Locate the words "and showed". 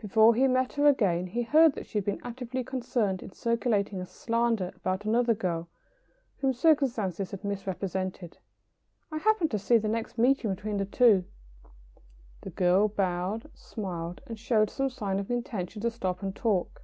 14.26-14.70